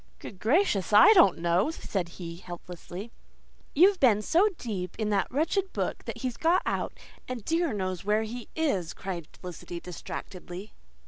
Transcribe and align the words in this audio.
"Good 0.17 0.39
gracious, 0.39 0.93
I 0.93 1.13
don't 1.13 1.37
know," 1.37 1.67
he 1.67 1.73
said 1.73 2.09
helplessly. 2.09 3.11
"You've 3.75 3.99
been 3.99 4.23
so 4.23 4.49
deep 4.57 4.95
in 4.97 5.09
that 5.09 5.27
wretched 5.29 5.71
book 5.73 6.05
that 6.05 6.17
he's 6.21 6.37
got 6.37 6.63
out, 6.65 6.97
and 7.27 7.45
dear 7.45 7.71
knows 7.71 8.03
where 8.03 8.23
he 8.23 8.49
is," 8.55 8.95
cried 8.95 9.27
Felicity 9.31 9.79
distractedly. 9.79 10.73